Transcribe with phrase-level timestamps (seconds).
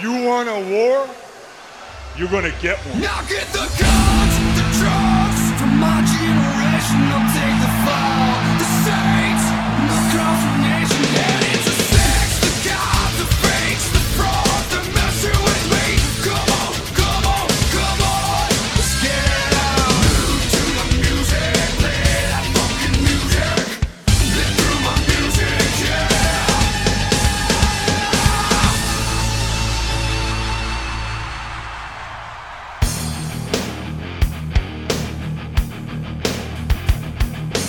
[0.00, 1.08] You want a war?
[2.18, 3.00] You're gonna get one.
[3.00, 4.35] Now get the guns,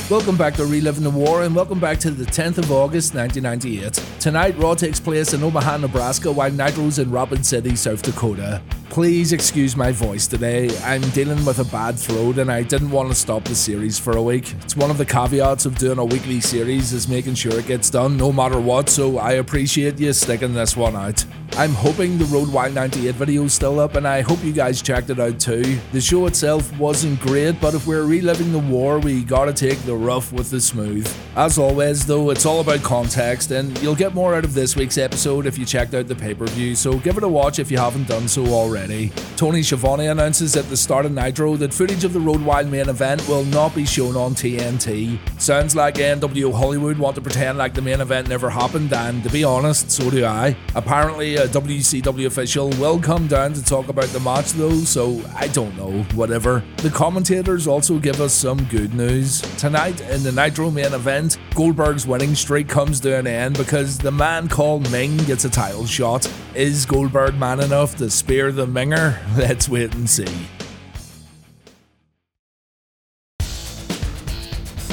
[0.10, 4.22] Welcome back to Reliving the War and welcome back to the 10th of August 1998.
[4.22, 8.62] Tonight, Raw takes place in Omaha, Nebraska, while Nitro's in Rapid City, South Dakota.
[8.88, 10.70] Please excuse my voice today.
[10.86, 14.16] I'm dealing with a bad throat and I didn't want to stop the series for
[14.16, 14.54] a week.
[14.62, 17.90] It's one of the caveats of doing a weekly series is making sure it gets
[17.90, 21.26] done no matter what, so I appreciate you sticking this one out.
[21.58, 24.80] I'm hoping the Road Wild 98 video is still up and I hope you guys
[24.80, 25.80] checked it out too.
[25.92, 29.96] The show itself wasn't great, but if we're reliving the war, we gotta take the
[29.96, 31.12] rough with the smooth.
[31.36, 35.00] As always, though, it's all about context, and you'll get more out of this week's
[35.00, 37.72] episode if you checked out the pay per view, so give it a watch if
[37.72, 39.12] you haven't done so already.
[39.36, 42.90] Tony Schiavone announces at the start of Nitro that footage of the Road Wild main
[42.90, 45.18] event will not be shown on TNT.
[45.48, 49.30] Sounds like NWO Hollywood want to pretend like the main event never happened, and to
[49.30, 50.58] be honest, so do I.
[50.76, 55.48] Apparently, a WCW official will come down to talk about the match though, so I
[55.48, 56.66] don't know, whatever.
[56.80, 59.40] The commentators also give us some good news.
[59.56, 64.12] Tonight, in the Nitro main event, Goldberg's winning streak comes to an end because the
[64.12, 66.30] man called Meng gets a title shot.
[66.56, 69.18] Is Goldberg man enough to spear the Minger?
[69.38, 70.28] Let's wait and see.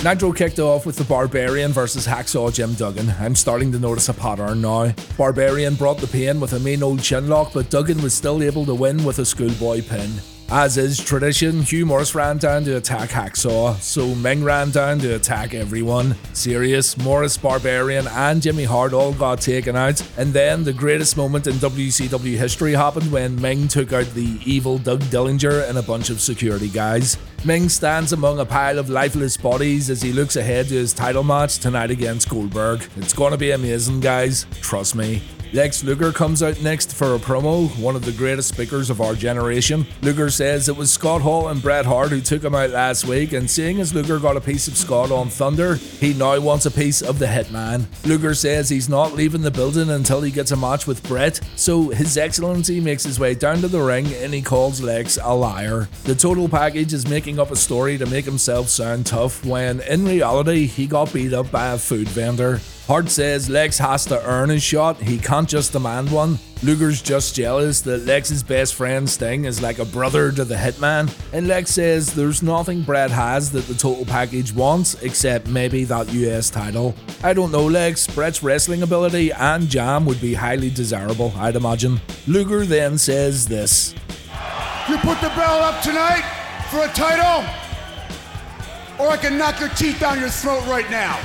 [0.04, 3.08] Nitro kicked off with the Barbarian versus Hacksaw Jim Duggan.
[3.18, 4.92] I'm starting to notice a pattern now.
[5.16, 8.74] Barbarian brought the pain with a mean old chinlock, but Duggan was still able to
[8.74, 10.10] win with a schoolboy pin.
[10.50, 15.14] As is tradition, Hugh Morris ran down to attack Hacksaw, so Meng ran down to
[15.14, 16.14] attack everyone.
[16.34, 21.46] Sirius, Morris, Barbarian, and Jimmy Hart all got taken out, and then the greatest moment
[21.46, 26.10] in WCW history happened when Meng took out the evil Doug Dillinger and a bunch
[26.10, 27.16] of security guys.
[27.44, 31.24] Meng stands among a pile of lifeless bodies as he looks ahead to his title
[31.24, 32.86] match tonight against Goldberg.
[32.96, 34.46] It's gonna be amazing, guys.
[34.60, 35.22] Trust me.
[35.54, 39.14] Lex Luger comes out next for a promo, one of the greatest speakers of our
[39.14, 39.86] generation.
[40.02, 43.32] Luger says it was Scott Hall and Bret Hart who took him out last week,
[43.32, 46.72] and seeing as Luger got a piece of Scott on Thunder, he now wants a
[46.72, 47.86] piece of the Hitman.
[48.04, 51.90] Luger says he's not leaving the building until he gets a match with Bret, so
[51.90, 55.88] His Excellency makes his way down to the ring and he calls Lex a liar.
[56.02, 60.04] The total package is making up a story to make himself sound tough when in
[60.04, 62.60] reality he got beat up by a food vendor.
[62.86, 66.38] Hart says Lex has to earn his shot, he can't just demand one.
[66.62, 71.10] Luger's just jealous that Lex's best friend Sting is like a brother to the Hitman,
[71.32, 76.12] and Lex says there's nothing Bret has that the total package wants except maybe that
[76.12, 76.94] US title.
[77.22, 82.02] I don't know Lex, Bret's wrestling ability and jam would be highly desirable, I'd imagine.
[82.26, 83.94] Luger then says this.
[84.90, 86.24] You put the belt up tonight
[86.70, 87.48] for a title,
[88.98, 91.18] or I can knock your teeth down your throat right now.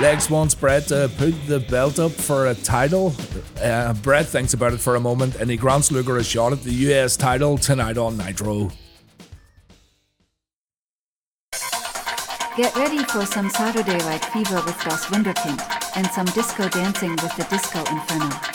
[0.00, 3.14] Lex wants Bret to put the belt up for a title.
[3.60, 6.62] Uh, Bret thinks about it for a moment and he grants Luger a shot at
[6.62, 8.70] the US title tonight on Nitro.
[12.56, 15.60] Get ready for some Saturday Night Fever with Das Wunderkind
[15.96, 18.52] and some disco dancing with the Disco Inferno.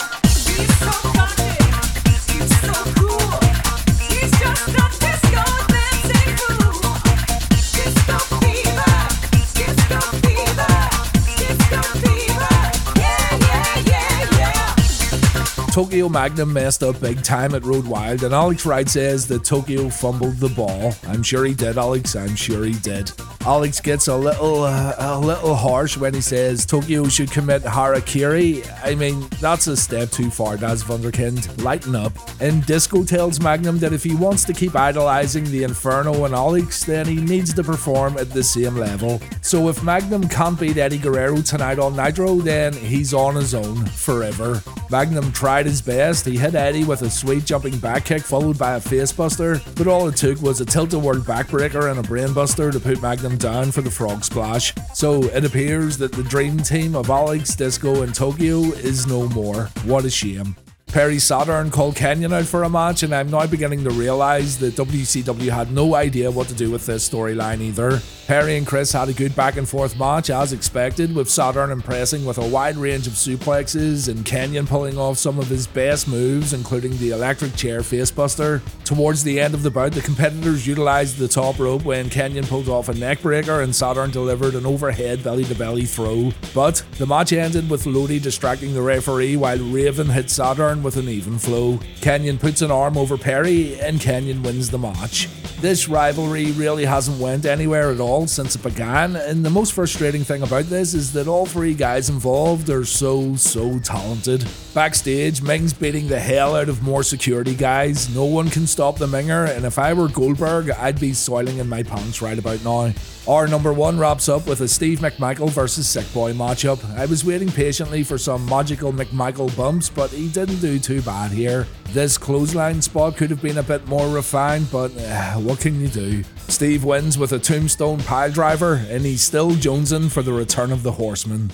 [15.78, 19.88] Tokyo Magnum messed up big time at Road Wild, and Alex Wright says that Tokyo
[19.88, 20.92] fumbled the ball.
[21.06, 22.16] I'm sure he did, Alex.
[22.16, 23.12] I'm sure he did.
[23.48, 28.62] Alex gets a little uh, a little harsh when he says Tokyo should commit harakiri.
[28.84, 31.64] I mean, that's a step too far, Das Wunderkind.
[31.64, 32.12] Lighten up.
[32.42, 36.84] And Disco tells Magnum that if he wants to keep idolizing the Inferno and Alex,
[36.84, 39.18] then he needs to perform at the same level.
[39.40, 43.86] So if Magnum can't beat Eddie Guerrero tonight on Nitro, then he's on his own
[43.86, 44.62] forever.
[44.90, 46.26] Magnum tried his best.
[46.26, 50.06] He hit Eddie with a sweet jumping back kick followed by a facebuster, but all
[50.06, 53.90] it took was a tilt-a-whirl backbreaker and a brainbuster to put Magnum down for the
[53.90, 54.74] frog splash.
[54.94, 59.70] So it appears that the dream team of Alex, Disco, and Tokyo is no more.
[59.84, 60.56] What a shame.
[60.88, 64.74] Perry Saturn called Kanyon out for a match, and I'm now beginning to realise that
[64.74, 68.00] WCW had no idea what to do with this storyline either.
[68.26, 72.24] Perry and Chris had a good back and forth match as expected, with Saturn impressing
[72.24, 76.52] with a wide range of suplexes and Kanyon pulling off some of his best moves,
[76.52, 78.62] including the electric chair facebuster.
[78.84, 82.68] Towards the end of the bout, the competitors utilised the top rope when Kanyon pulled
[82.68, 86.32] off a neckbreaker and Saturn delivered an overhead belly to belly throw.
[86.54, 91.08] But the match ended with Lodi distracting the referee while Raven hit Saturn with an
[91.08, 91.78] even flow.
[92.00, 95.28] Kanyon puts an arm over Perry and Kanyon wins the match.
[95.60, 100.22] This rivalry really hasn't went anywhere at all since it began, and the most frustrating
[100.22, 104.46] thing about this is that all three guys involved are so, so talented.
[104.72, 108.14] Backstage, Meng's beating the hell out of more security guys.
[108.14, 111.68] No one can stop the Minger, and if I were Goldberg, I'd be soiling in
[111.68, 112.92] my pants right about now.
[113.26, 116.82] Hour number one wraps up with a Steve McMichael versus Sick Boy matchup.
[116.96, 121.30] I was waiting patiently for some magical McMichael bumps, but he didn't do too bad
[121.30, 121.66] here.
[121.90, 125.88] This clothesline spot could have been a bit more refined, but uh, what can you
[125.88, 126.24] do?
[126.48, 130.82] Steve wins with a tombstone pile driver, and he's still jonesing for the return of
[130.82, 131.50] the horseman.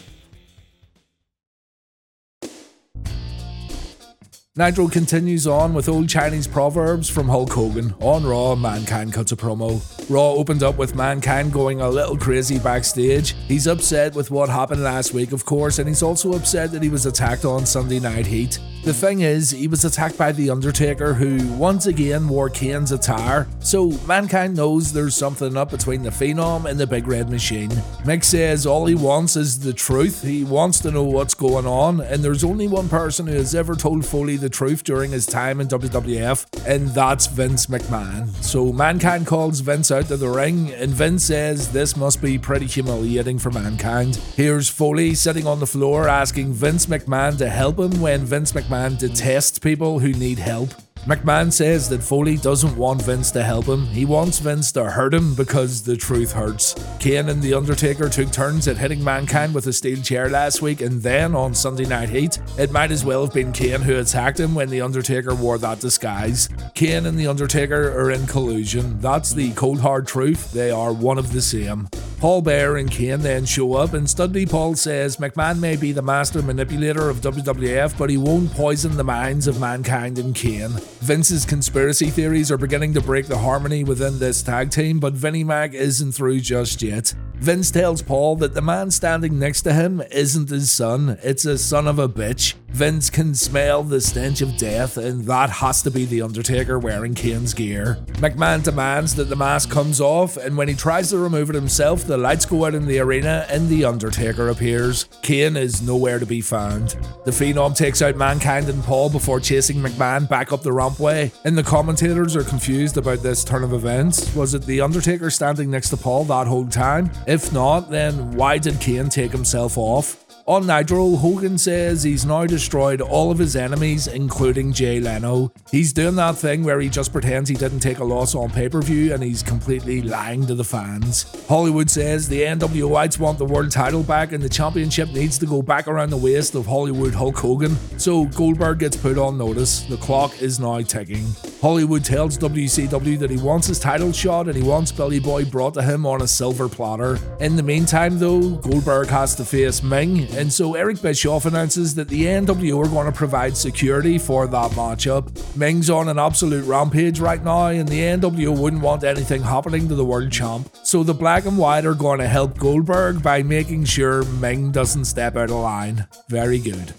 [4.56, 7.92] Nitro continues on with old Chinese proverbs from Hulk Hogan.
[7.98, 9.82] On Raw, Mankind cuts a promo.
[10.08, 13.34] Raw opens up with Mankind going a little crazy backstage.
[13.48, 16.88] He's upset with what happened last week, of course, and he's also upset that he
[16.88, 18.60] was attacked on Sunday Night Heat.
[18.84, 23.48] The thing is, he was attacked by The Undertaker, who once again wore Kane's attire,
[23.60, 27.70] so Mankind knows there's something up between the Phenom and the Big Red Machine.
[28.04, 32.02] Mick says all he wants is the truth, he wants to know what's going on,
[32.02, 35.62] and there's only one person who has ever told Foley the truth during his time
[35.62, 38.28] in WWF, and that's Vince McMahon.
[38.44, 42.66] So Mankind calls Vince out to the ring, and Vince says this must be pretty
[42.66, 44.16] humiliating for Mankind.
[44.36, 48.73] Here's Foley sitting on the floor asking Vince McMahon to help him when Vince McMahon
[48.98, 50.70] detests people who need help.
[51.06, 55.12] McMahon says that Foley doesn't want Vince to help him, he wants Vince to hurt
[55.12, 56.74] him because the truth hurts.
[56.98, 60.80] Kane and The Undertaker took turns at hitting Mankind with a steel chair last week,
[60.80, 64.40] and then on Sunday Night Heat, it might as well have been Kane who attacked
[64.40, 66.48] him when The Undertaker wore that disguise.
[66.72, 71.18] Kane and The Undertaker are in collusion, that's the cold hard truth, they are one
[71.18, 71.86] of the same.
[72.18, 76.00] Paul Bear and Kane then show up, and Studley Paul says McMahon may be the
[76.00, 80.72] master manipulator of WWF, but he won't poison the minds of mankind and Kane.
[81.00, 85.44] Vince's conspiracy theories are beginning to break the harmony within this tag team, but Vinnie
[85.44, 87.14] Mac isn't through just yet.
[87.36, 91.58] Vince tells Paul that the man standing next to him isn't his son, it's a
[91.58, 92.54] son of a bitch.
[92.68, 97.14] Vince can smell the stench of death, and that has to be The Undertaker wearing
[97.14, 97.98] Kane's gear.
[98.14, 102.04] McMahon demands that the mask comes off, and when he tries to remove it himself,
[102.04, 105.04] the lights go out in the arena and The Undertaker appears.
[105.22, 106.96] Kane is nowhere to be found.
[107.24, 111.56] The Phenom takes out Mankind and Paul before chasing McMahon back up the rampway, and
[111.56, 114.34] the commentators are confused about this turn of events.
[114.34, 117.12] Was it The Undertaker standing next to Paul that whole time?
[117.26, 120.23] If not, then why did Kane take himself off?
[120.46, 125.50] On Nitro, Hogan says he's now destroyed all of his enemies, including Jay Leno.
[125.70, 128.68] He's doing that thing where he just pretends he didn't take a loss on pay
[128.68, 131.24] per view and he's completely lying to the fans.
[131.48, 135.62] Hollywood says the NWOites want the world title back and the championship needs to go
[135.62, 139.84] back around the waist of Hollywood Hulk Hogan, so Goldberg gets put on notice.
[139.84, 141.24] The clock is now ticking.
[141.62, 145.72] Hollywood tells WCW that he wants his title shot and he wants Billy Boy brought
[145.72, 147.18] to him on a silver platter.
[147.40, 152.08] In the meantime, though, Goldberg has to face Meng, and so Eric Bischoff announces that
[152.08, 155.56] the NWO are going to provide security for that matchup.
[155.56, 159.94] Meng's on an absolute rampage right now, and the NWO wouldn't want anything happening to
[159.94, 160.68] the world champ.
[160.82, 165.04] So the black and white are going to help Goldberg by making sure Meng doesn't
[165.04, 166.06] step out of line.
[166.28, 166.94] Very good.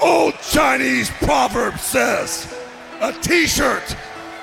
[0.00, 2.52] Old Chinese proverb says,
[3.00, 3.96] a t-shirt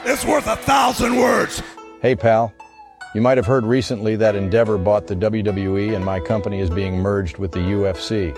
[0.05, 1.61] is worth a thousand words.
[2.01, 2.53] Hey, pal.
[3.13, 6.97] You might have heard recently that Endeavor bought the WWE and my company is being
[6.97, 8.33] merged with the UFC.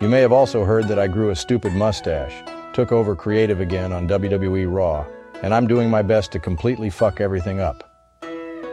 [0.00, 2.34] You may have also heard that I grew a stupid mustache,
[2.72, 5.06] took over creative again on WWE Raw,
[5.44, 7.88] and I'm doing my best to completely fuck everything up.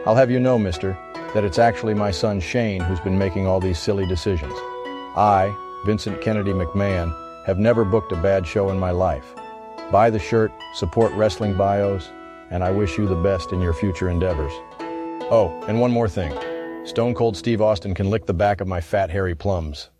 [0.06, 0.98] I'll have you know, mister,
[1.34, 4.54] that it's actually my son Shane who's been making all these silly decisions.
[5.14, 5.54] I,
[5.86, 7.14] Vincent Kennedy McMahon,
[7.46, 9.36] have never booked a bad show in my life.
[9.92, 12.10] Buy the shirt, support wrestling bios,
[12.50, 14.52] and I wish you the best in your future endeavors.
[15.30, 16.32] Oh, and one more thing.
[16.86, 19.90] Stone Cold Steve Austin can lick the back of my fat hairy plums.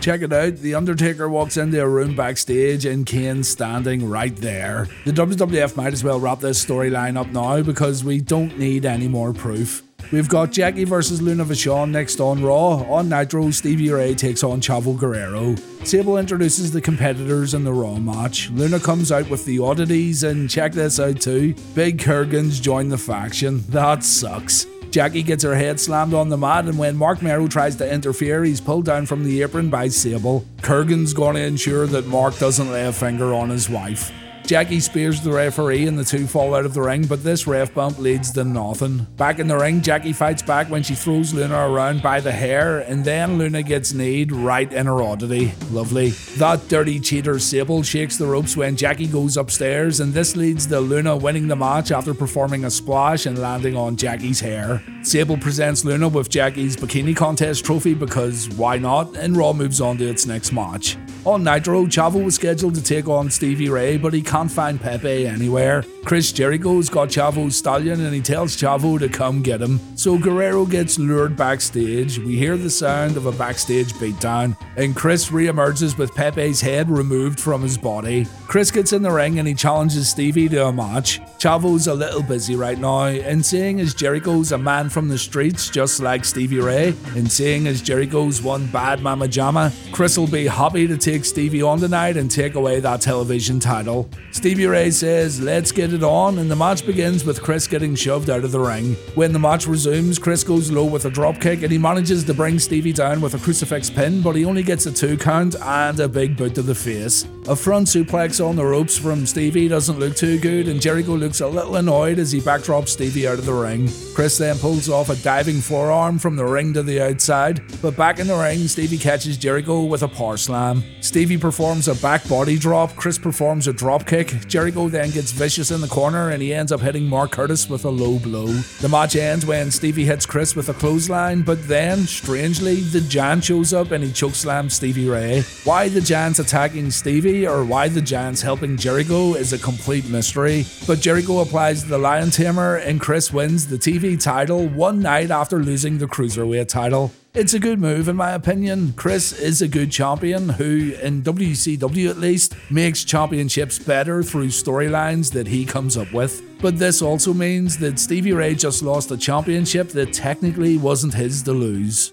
[0.00, 0.56] Check it out.
[0.56, 4.88] The Undertaker walks into a room backstage and Kane's standing right there.
[5.04, 9.08] The WWF might as well wrap this storyline up now because we don't need any
[9.08, 9.82] more proof.
[10.12, 12.82] We've got Jackie versus Luna Vachon next on Raw.
[12.92, 15.54] On Nitro, Stevie Ray takes on Chavo Guerrero.
[15.84, 18.50] Sable introduces the competitors in the Raw match.
[18.50, 22.98] Luna comes out with the oddities, and check this out too Big Kurrgan's join the
[22.98, 23.62] faction.
[23.68, 24.66] That sucks.
[24.90, 28.42] Jackie gets her head slammed on the mat, and when Marc Mero tries to interfere,
[28.42, 30.44] he's pulled down from the apron by Sable.
[30.62, 34.10] Kurrgan's gonna ensure that Marc doesn't lay a finger on his wife.
[34.44, 37.72] Jackie spears the referee and the two fall out of the ring, but this ref
[37.72, 39.06] bump leads to nothing.
[39.16, 42.80] Back in the ring, Jackie fights back when she throws Luna around by the hair,
[42.80, 45.52] and then Luna gets kneed right in her oddity.
[45.70, 46.10] Lovely.
[46.38, 50.80] That dirty cheater Sable shakes the ropes when Jackie goes upstairs, and this leads to
[50.80, 54.82] Luna winning the match after performing a splash and landing on Jackie's hair.
[55.02, 59.16] Sable presents Luna with Jackie's bikini contest trophy because why not?
[59.16, 60.96] And Raw moves on to its next match.
[61.24, 65.26] On Nitro, Chavo was scheduled to take on Stevie Ray, but he can't find Pepe
[65.26, 65.84] anywhere.
[66.04, 69.80] Chris Jericho's got Chavo's stallion and he tells Chavo to come get him.
[69.96, 72.16] So Guerrero gets lured backstage.
[72.20, 77.40] We hear the sound of a backstage beatdown, and Chris reemerges with Pepe's head removed
[77.40, 78.28] from his body.
[78.46, 81.20] Chris gets in the ring and he challenges Stevie to a match.
[81.38, 85.68] Chavo's a little busy right now, and seeing as Jericho's a man from the streets,
[85.68, 90.46] just like Stevie Ray, and seeing as Jericho's one bad mama jamma, Chris will be
[90.46, 94.08] happy to take Stevie on tonight and take away that television title.
[94.32, 98.30] Stevie Ray says, Let's get it on, and the match begins with Chris getting shoved
[98.30, 98.94] out of the ring.
[99.14, 102.58] When the match resumes, Chris goes low with a dropkick and he manages to bring
[102.58, 106.08] Stevie down with a crucifix pin, but he only gets a two count and a
[106.08, 107.26] big boot to the face.
[107.48, 111.40] A front suplex on the ropes from Stevie doesn't look too good, and Jericho looks
[111.40, 113.88] a little annoyed as he backdrops Stevie out of the ring.
[114.14, 118.18] Chris then pulls off a diving forearm from the ring to the outside, but back
[118.20, 120.84] in the ring, Stevie catches Jericho with a power slam.
[121.00, 124.48] Stevie performs a back body drop, Chris performs a drop kick.
[124.48, 127.84] Jericho then gets vicious in the corner and he ends up hitting Mark Curtis with
[127.84, 128.46] a low blow.
[128.80, 133.44] The match ends when Stevie hits Chris with a clothesline, but then, strangely, the Giant
[133.44, 135.42] shows up and he chokeslams Stevie Ray.
[135.62, 140.66] Why the Giant's attacking Stevie or why the Giant's helping Jericho is a complete mystery,
[140.88, 145.62] but Jericho applies the Lion Tamer and Chris wins the TV title one night after
[145.62, 147.12] losing the Cruiserweight title.
[147.32, 148.92] It's a good move, in my opinion.
[148.94, 155.30] Chris is a good champion who, in WCW at least, makes championships better through storylines
[155.34, 156.42] that he comes up with.
[156.60, 161.44] But this also means that Stevie Ray just lost a championship that technically wasn't his
[161.44, 162.12] to lose.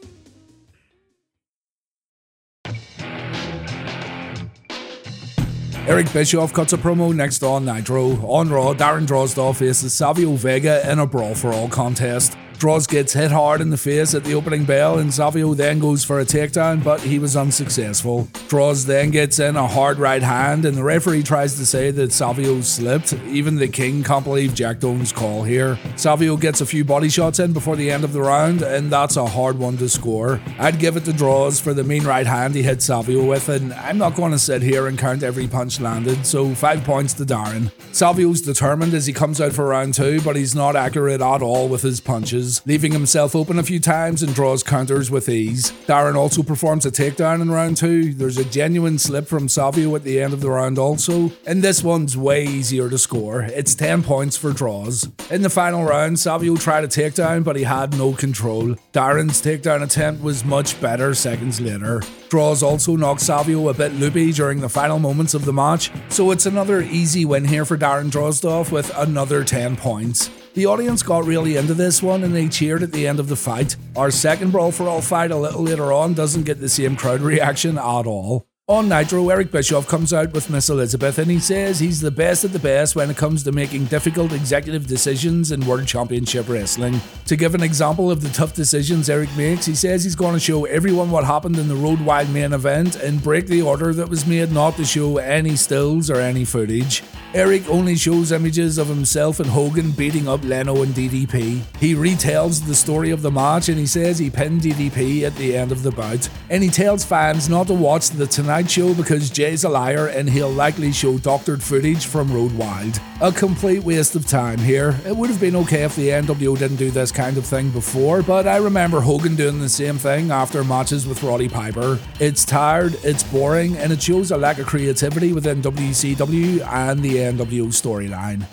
[5.88, 8.18] Eric Bischoff cuts a promo next on Nitro.
[8.28, 12.38] On Raw, Darren Drozdov faces Savio Vega in a Brawl for All contest.
[12.58, 16.04] Droz gets hit hard in the face at the opening bell, and Savio then goes
[16.04, 18.28] for a takedown, but he was unsuccessful.
[18.48, 22.12] Droz then gets in a hard right hand, and the referee tries to say that
[22.12, 23.14] Savio slipped.
[23.28, 25.78] Even the king can't believe Jack Doan's call here.
[25.98, 29.18] Savio gets a few body shots in before the end of the round, and that's
[29.18, 30.42] a hard one to score.
[30.58, 33.72] I'd give it to Droz for the mean right hand he hit Savio with, and
[33.74, 37.24] I'm not going to sit here and count every punch landed, so five points to
[37.24, 37.72] Darren.
[37.92, 41.70] Savio's determined as he comes out for round two, but he's not accurate at all
[41.70, 45.72] with his punches leaving himself open a few times and Droz counters with ease.
[45.88, 48.14] Darren also performs a takedown in round two.
[48.14, 51.84] There's a genuine slip from Savio at the end of the round, also, and this
[51.84, 53.42] one's way easier to score.
[53.42, 55.10] It's 10 points for draws.
[55.30, 58.76] In the final round, Savio tried a takedown, but he had no control.
[58.94, 62.02] Darren's takedown attempt was much better seconds later.
[62.30, 66.32] Droz also knocked Savio a bit loopy during the final moments of the match, so
[66.32, 70.30] it's another easy win here for Darren Drozdov with another 10 points.
[70.58, 73.36] The audience got really into this one and they cheered at the end of the
[73.36, 73.76] fight.
[73.96, 77.22] Our second Brawl for All fight a little later on doesn't get the same crowd
[77.22, 78.48] reaction at all.
[78.68, 82.44] On Nitro, Eric Bischoff comes out with Miss Elizabeth and he says he's the best
[82.44, 87.00] at the best when it comes to making difficult executive decisions in World Championship Wrestling.
[87.28, 90.40] To give an example of the tough decisions Eric makes, he says he's going to
[90.40, 94.10] show everyone what happened in the Road Wild main event and break the order that
[94.10, 97.04] was made not to show any stills or any footage.
[97.34, 101.62] Eric only shows images of himself and Hogan beating up Leno and DDP.
[101.78, 105.56] He retells the story of the match and he says he pinned DDP at the
[105.56, 106.30] end of the bout.
[106.50, 110.30] And he tells fans not to watch the Tonight Show because Jay's a liar and
[110.30, 113.00] he'll likely show doctored footage from Road Wild.
[113.20, 114.98] A complete waste of time here.
[115.06, 118.22] It would have been okay if the NWO didn't do this kind of thing before,
[118.22, 122.00] but I remember Hogan doing the same thing after matches with Roddy Piper.
[122.20, 127.17] It's tired, it's boring, and it shows a lack of creativity within WCW and the
[127.18, 128.46] NWO storyline.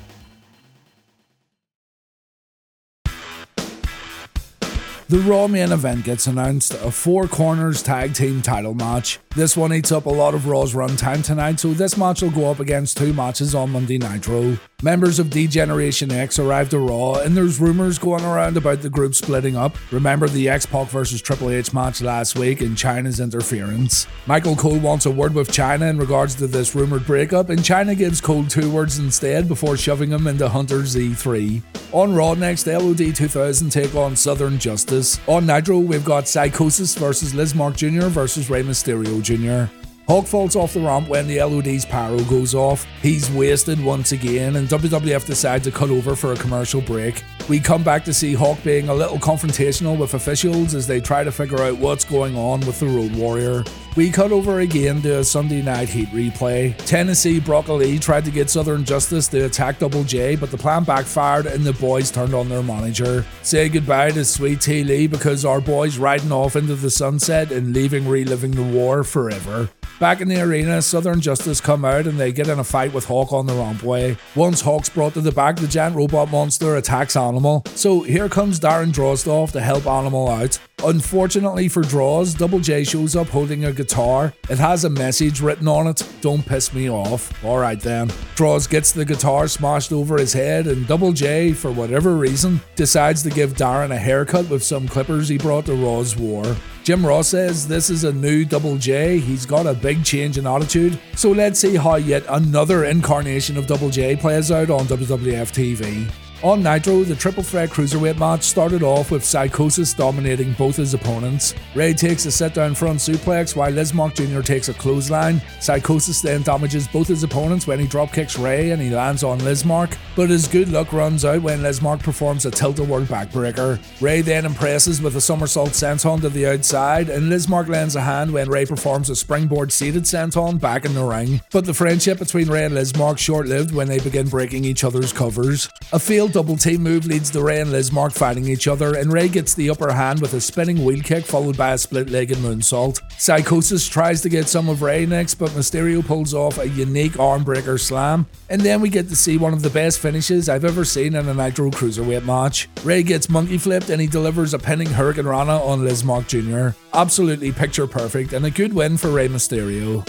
[5.09, 9.21] The Raw main event gets announced a four corners tag team title match.
[9.37, 12.51] This one eats up a lot of Raw's runtime tonight, so this match will go
[12.51, 14.59] up against two matches on Monday Nitro.
[14.83, 19.15] Members of D-Generation X arrived to Raw, and there's rumors going around about the group
[19.15, 19.77] splitting up.
[19.91, 24.07] Remember the X-Pac versus Triple H match last week and Chyna's interference?
[24.27, 27.97] Michael Cole wants a word with Chyna in regards to this rumored breakup, and Chyna
[27.97, 31.63] gives Cole two words instead before shoving him into Hunter's E3.
[31.93, 35.19] On Raw next, LOD 2000 take on Southern Justice.
[35.29, 38.09] On Nitro, we've got Psychosis versus Lizmark Jr.
[38.09, 39.73] versus Rey Mysterio Jr.
[40.07, 42.87] Hawk falls off the ramp when the LOD's pyro goes off.
[43.01, 47.25] He's wasted once again, and WWF decide to cut over for a commercial break.
[47.49, 51.25] We come back to see Hawk being a little confrontational with officials as they try
[51.25, 53.65] to figure out what's going on with the Road Warrior.
[53.97, 56.77] We cut over again to a Sunday night heat replay.
[56.85, 61.47] Tennessee Broccoli tried to get Southern Justice to attack Double J, but the plan backfired
[61.47, 63.25] and the boys turned on their manager.
[63.43, 67.73] Say goodbye to Sweet T Lee because our boys riding off into the sunset and
[67.73, 69.71] leaving reliving the war forever.
[70.05, 73.07] Back in the arena, Southern Justice come out and they get in a fight with
[73.07, 74.19] Hawk on the rampway.
[74.37, 77.63] Once Hawk's brought to the back, the giant robot monster attacks Animal.
[77.75, 80.59] So here comes Darren Drozdov to help Animal out.
[80.85, 84.35] Unfortunately for Droz, Double J shows up holding a guitar.
[84.51, 87.43] It has a message written on it Don't piss me off.
[87.43, 88.11] Alright then.
[88.35, 93.23] Droz gets the guitar smashed over his head, and Double J, for whatever reason, decides
[93.23, 96.45] to give Darren a haircut with some clippers he brought to Raw's War.
[96.85, 99.19] Jim Ross says this is a new Double J.
[99.19, 101.01] He's got a big change in attitude.
[101.17, 106.07] So let's see how yet another incarnation of Double J plays out on WWF TV.
[106.45, 111.55] On Nitro, the triple threat cruiserweight match started off with Psychosis dominating both his opponents.
[111.75, 114.43] Rey takes a sit down front suplex while Lizmark Jr.
[114.43, 115.41] takes a clothesline.
[115.59, 119.39] Psychosis then damages both his opponents when he drop kicks Rey and he lands on
[119.39, 123.81] Lizmark, but his good luck runs out when Lizmark performs a tilt-a-whirl backbreaker.
[124.03, 128.31] Rey then impresses with a somersault senton to the outside, and Lizmark lends a hand
[128.31, 131.41] when Rey performs a springboard seated senton back in the ring.
[131.53, 135.71] But the friendship between Rey and Lizmark short-lived when they begin breaking each other's covers.
[135.91, 139.29] A failed double team move leads to Rey and Lizmark fighting each other, and Rey
[139.29, 142.41] gets the upper hand with a spinning wheel kick followed by a split leg and
[142.43, 143.01] moonsault.
[143.19, 147.79] Psychosis tries to get some of Rey next, but Mysterio pulls off a unique armbreaker
[147.79, 151.15] slam, and then we get to see one of the best finishes I've ever seen
[151.15, 152.69] in a Nitro Cruiserweight match.
[152.83, 156.77] Rey gets monkey flipped and he delivers a pinning hurricanrana on Lizmark Jr.
[156.93, 160.05] Absolutely picture perfect, and a good win for Rey Mysterio.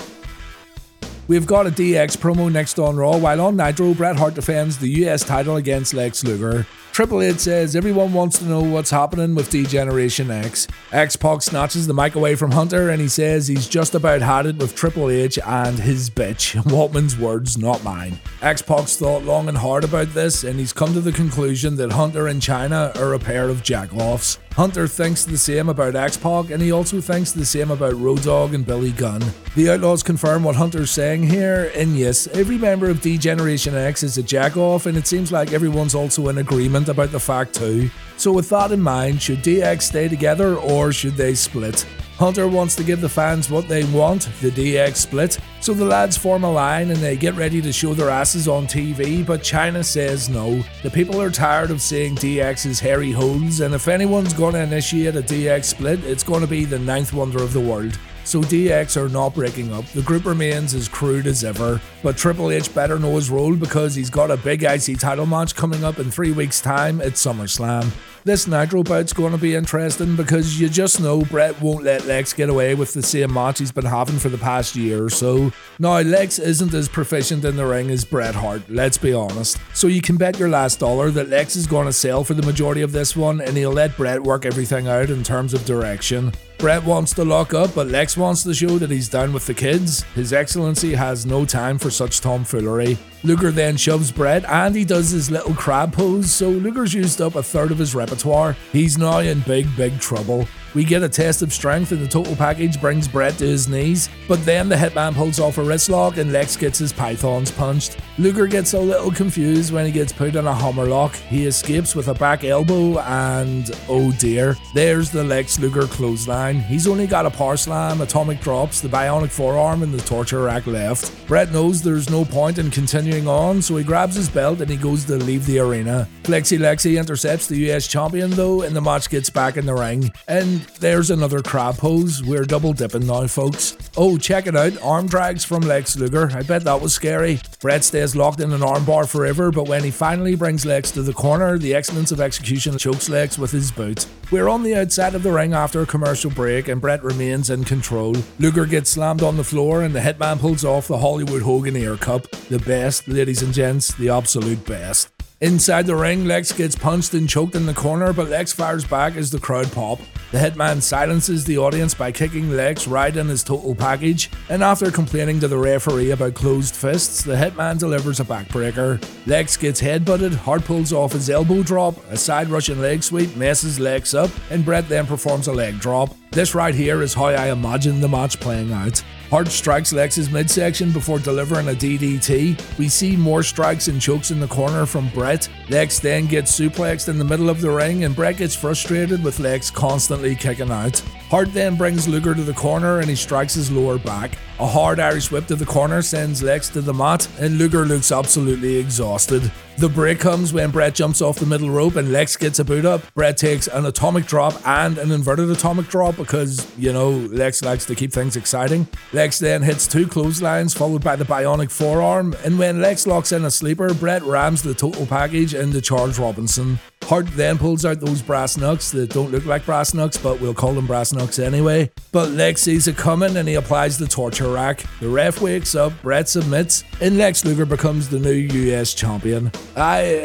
[1.28, 4.90] We've got a DX promo next on Raw, while on Nitro, Bret Hart defends the
[5.06, 6.68] US title against Lex Luger.
[6.92, 10.68] Triple H says everyone wants to know what's happening with D Generation X.
[10.92, 14.46] X Pac snatches the mic away from Hunter and he says he's just about had
[14.46, 16.54] it with Triple H and his bitch.
[16.64, 18.20] Waltman's words, not mine.
[18.44, 21.92] X Pac's thought long and hard about this and he's come to the conclusion that
[21.92, 24.38] Hunter and Chyna are a pair of jackoffs.
[24.56, 28.24] Hunter thinks the same about X Pac, and he also thinks the same about Road
[28.24, 29.22] Dogg and Billy Gunn.
[29.54, 34.02] The Outlaws confirm what Hunter's saying here, and yes, every member of D Generation X
[34.02, 37.90] is a jackoff, and it seems like everyone's also in agreement about the fact too.
[38.16, 41.86] So, with that in mind, should DX stay together or should they split?
[42.18, 46.16] Hunter wants to give the fans what they want, the DX split, so the lads
[46.16, 49.84] form a line and they get ready to show their asses on TV, but Chyna
[49.84, 50.64] says no.
[50.82, 55.22] The people are tired of seeing DX's hairy holes, and if anyone's to initiate a
[55.22, 58.00] DX split, it's to be the ninth wonder of the world.
[58.24, 59.86] So DX are not breaking up.
[59.88, 61.80] The group remains as crude as ever.
[62.02, 65.56] But Triple H better know his role because he's got a big IC title match
[65.56, 67.92] coming up in three weeks' time at SummerSlam.
[68.26, 72.34] This Nitro bout's going to be interesting because you just know Bret won't let Lex
[72.34, 75.52] get away with the same match he's been having for the past year or so.
[75.78, 79.60] Now, Lex isn't as proficient in the ring as Bret Hart, let's be honest.
[79.76, 82.42] So you can bet your last dollar that Lex is going to sell for the
[82.42, 86.32] majority of this one and he'll let Bret work everything out in terms of direction.
[86.66, 89.54] Bret wants to lock up, but Lex wants to show that he's down with the
[89.54, 90.02] kids.
[90.16, 92.98] His Excellency has no time for such tomfoolery.
[93.24, 97.36] Luger then shoves Bret and he does his little crab pose, so Luger's used up
[97.36, 98.58] a third of his repertoire.
[98.72, 100.48] He's now in big, big trouble.
[100.74, 104.10] We get a test of strength and the total package brings Bret to his knees,
[104.28, 107.98] but then the hitman pulls off a wrist lock and Lex gets his pythons punched.
[108.18, 111.16] Luger gets a little confused when he gets put in a hammerlock.
[111.16, 116.62] He escapes with a back elbow and oh dear, there's the Lex Luger clothesline.
[116.62, 120.66] He's only got a power slam, atomic drops, the bionic forearm, and the torture rack
[120.66, 121.28] left.
[121.28, 124.78] Bret knows there's no point in continuing on, so he grabs his belt and he
[124.78, 126.08] goes to leave the arena.
[126.24, 130.10] Flexi Lexi intercepts the US champion though, and the match gets back in the ring.
[130.30, 132.24] And there's another crab pose.
[132.24, 133.76] We're double dipping now, folks.
[133.98, 134.82] Oh, check it out.
[134.82, 136.32] Arm drags from Lex Luger.
[136.34, 137.42] I bet that was scary.
[137.60, 141.14] Bret stays locked in an armbar forever, but when he finally brings Lex to the
[141.14, 144.06] corner, the excellence of execution chokes Lex with his boot.
[144.32, 147.64] We're on the outside of the ring after a commercial break, and Bret remains in
[147.64, 148.18] control.
[148.38, 151.96] Luger gets slammed on the floor, and the hitman pulls off the Hollywood Hogan Air
[151.96, 152.30] Cup.
[152.50, 155.15] The best, ladies and gents, the absolute best.
[155.46, 159.16] Inside the ring, Lex gets punched and choked in the corner, but Lex fires back
[159.16, 160.00] as the crowd pop.
[160.32, 164.90] The hitman silences the audience by kicking Lex right in his total package, and after
[164.90, 169.00] complaining to the referee about closed fists, the hitman delivers a backbreaker.
[169.28, 173.80] Lex gets headbutted, Hart pulls off his elbow drop, a side Russian leg sweep messes
[173.80, 176.16] Lex up, and Bret then performs a leg drop.
[176.32, 179.04] This right here is how I imagine the match playing out.
[179.36, 182.78] Hart strikes Lex's midsection before delivering a DDT.
[182.80, 185.50] We see more strikes and chokes in the corner from Bret.
[185.68, 189.42] Lex then gets suplexed in the middle of the ring, and Bret gets frustrated with
[189.42, 191.04] Lex constantly kicking out.
[191.30, 194.38] Hart then brings Luger to the corner and he strikes his lower back.
[194.60, 198.12] A hard Irish whip to the corner sends Lex to the mat, and Luger looks
[198.12, 199.52] absolutely exhausted.
[199.78, 202.86] The break comes when Bret jumps off the middle rope and Lex gets a boot
[202.86, 203.02] up.
[203.16, 207.86] Bret takes an atomic drop and an inverted atomic drop because, you know, Lex likes
[207.88, 208.88] to keep things exciting.
[209.12, 213.44] Lex then hits two clotheslines followed by the bionic forearm, and when Lex locks in
[213.44, 216.80] a sleeper, Bret rams the total package into Charles Robinson.
[217.06, 220.56] Hart then pulls out those brass knucks that don't look like brass knucks, but we'll
[220.56, 221.92] call them brass knucks anyway.
[222.12, 224.84] But Lex sees it coming and he applies the torture rack.
[225.00, 229.52] The ref wakes up, Bret submits, and Lex Luger becomes the new US champion.
[229.76, 230.24] I,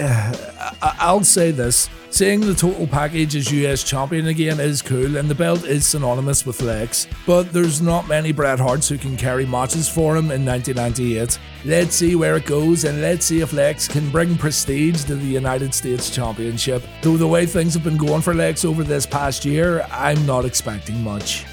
[0.82, 1.90] I I'll say this.
[2.12, 6.44] Seeing the total package as US champion again is cool, and the belt is synonymous
[6.44, 10.44] with Lex, but there's not many Bret Harts who can carry matches for him in
[10.44, 11.38] 1998.
[11.64, 15.24] Let's see where it goes, and let's see if Lex can bring prestige to the
[15.24, 16.82] United States Championship.
[17.00, 20.44] Though the way things have been going for Lex over this past year, I'm not
[20.44, 21.46] expecting much.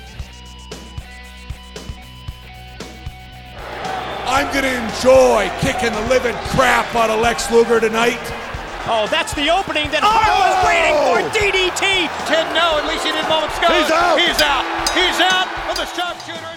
[4.26, 8.46] I'm gonna enjoy kicking the living crap out of Lex Luger tonight.
[8.89, 10.67] Oh, that's the opening that Hart was oh!
[10.67, 11.19] waiting for.
[11.36, 12.08] DDT.
[12.23, 13.67] Ten no, at least he did moments ago.
[13.67, 14.15] He's out.
[14.15, 14.63] He's out.
[14.95, 16.57] He's out with the sharpshooter.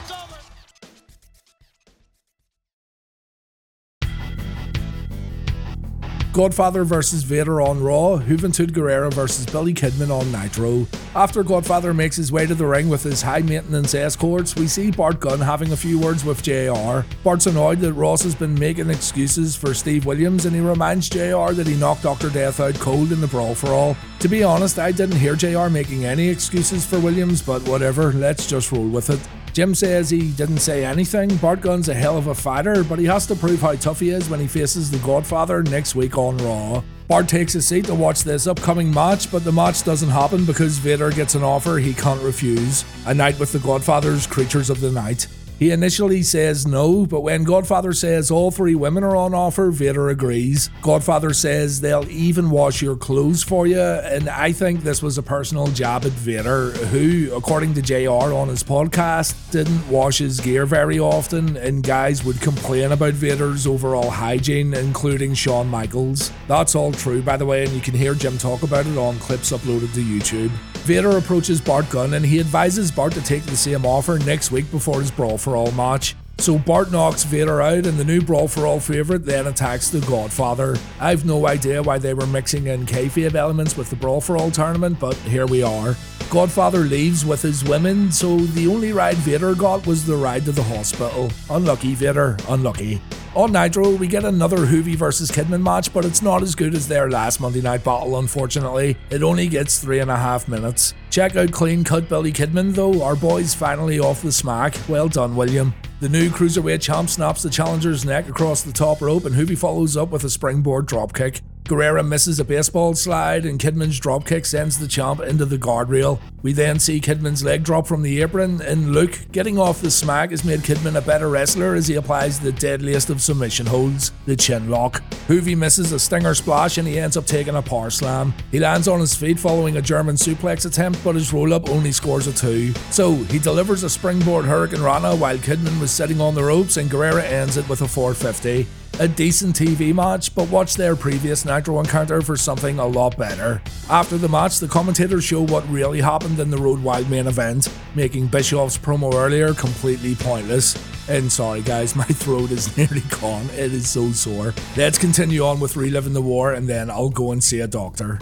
[6.32, 10.86] Godfather versus Vader on Raw, Juventud Guerrera versus Billy Kidman on Nitro.
[11.12, 14.92] After Godfather makes his way to the ring with his high maintenance escorts, we see
[14.92, 17.00] Bart Gunn having a few words with JR.
[17.24, 21.50] Bart's annoyed that Ross has been making excuses for Steve Williams and he reminds JR
[21.52, 22.30] that he knocked Dr.
[22.30, 23.96] Death out cold in the Brawl for All.
[24.20, 28.46] To be honest, I didn't hear JR making any excuses for Williams, but whatever, let's
[28.46, 29.20] just roll with it.
[29.60, 31.36] Jim says he didn't say anything.
[31.36, 34.08] Bart Gunn's a hell of a fighter, but he has to prove how tough he
[34.08, 36.82] is when he faces the Godfather next week on Raw.
[37.08, 40.78] Bart takes a seat to watch this upcoming match, but the match doesn't happen because
[40.78, 44.90] Vader gets an offer he can't refuse a night with the Godfather's Creatures of the
[44.90, 45.26] Night.
[45.60, 50.08] He initially says no, but when Godfather says all three women are on offer, Vader
[50.08, 50.70] agrees.
[50.80, 55.22] Godfather says they'll even wash your clothes for you, and I think this was a
[55.22, 60.64] personal jab at Vader, who, according to JR on his podcast, didn't wash his gear
[60.64, 66.32] very often, and guys would complain about Vader's overall hygiene, including Shawn Michaels.
[66.48, 69.18] That's all true, by the way, and you can hear Jim talk about it on
[69.18, 70.52] clips uploaded to YouTube.
[70.84, 74.70] Vader approaches Bart Gunn and he advises Bart to take the same offer next week
[74.70, 76.16] before his Brawl for All match.
[76.38, 80.00] So Bart knocks Vader out, and the new Brawl for All favourite then attacks the
[80.00, 80.74] Godfather.
[80.98, 84.50] I've no idea why they were mixing in kayfabe elements with the Brawl for All
[84.50, 85.94] tournament, but here we are.
[86.30, 90.52] Godfather leaves with his women, so the only ride Vader got was the ride to
[90.52, 91.30] the hospital.
[91.50, 93.02] Unlucky, Vader, unlucky.
[93.36, 96.88] On Nitro, we get another Juvi versus Kidman match, but it's not as good as
[96.88, 98.96] their last Monday Night Battle, unfortunately.
[99.08, 100.94] It only gets three and a half minutes.
[101.10, 103.04] Check out Clean Cut Billy Kidman, though.
[103.04, 104.74] Our boy's finally off the smack.
[104.88, 105.72] Well done, William.
[106.00, 109.96] The new cruiserweight champ snaps the challenger's neck across the top rope, and Juvi follows
[109.96, 111.40] up with a springboard dropkick.
[111.70, 116.20] Guerrera misses a baseball slide, and Kidman's dropkick sends the champ into the guardrail.
[116.42, 120.32] We then see Kidman's leg drop from the apron, and Luke getting off the smack
[120.32, 124.34] has made Kidman a better wrestler as he applies the deadliest of submission holds, the
[124.34, 125.00] chin lock.
[125.28, 128.34] Juvi misses a stinger splash, and he ends up taking a power slam.
[128.50, 131.92] He lands on his feet following a German suplex attempt, but his roll up only
[131.92, 132.72] scores a two.
[132.90, 137.22] So he delivers a springboard hurricanrana while Kidman was sitting on the ropes, and Guerrera
[137.22, 138.66] ends it with a 450
[139.00, 143.62] a decent TV match, but watch their previous Nitro encounter for something a lot better.
[143.88, 147.72] After the match, the commentators show what really happened in the Road Wild main event,
[147.94, 150.76] making Bischoff's promo earlier completely pointless.
[151.08, 153.46] And sorry guys, my throat is nearly gone.
[153.54, 154.52] It is so sore.
[154.76, 158.20] Let's continue on with reliving the war and then I'll go and see a doctor.